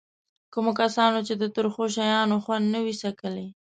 [0.53, 3.47] کومو کسانو چې د ترخو شیانو خوند نه وي څکلی.